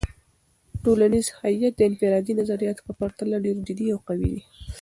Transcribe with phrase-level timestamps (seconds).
[0.83, 4.41] ټولنیز هیت د انفرادي نظریاتو په پرتله ډیر جدي او قوي دی.